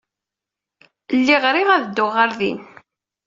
Lliɣ 1.19 1.43
riɣ 1.55 1.69
ad 1.75 1.81
dduɣ 1.85 2.11
ɣer 2.17 2.29
din. 2.39 2.59